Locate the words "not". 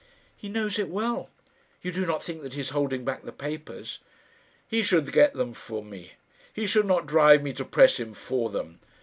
2.07-2.23, 6.87-7.05